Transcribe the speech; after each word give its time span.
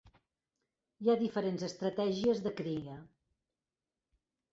Hi 1.01 1.09
ha 1.11 1.15
diferents 1.19 1.65
estratègies 1.67 2.41
de 2.47 2.53
cria. 2.61 2.95